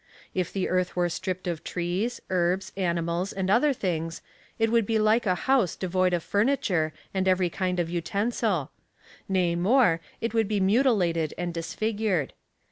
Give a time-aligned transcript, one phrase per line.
[0.33, 4.23] For if the earth were stripped of trees, herbs, animals, and other things,
[4.57, 8.71] it would be like a house devoid of furniture and every kind of utensil:
[9.29, 12.33] nay more, it would be mutilated and disfigured.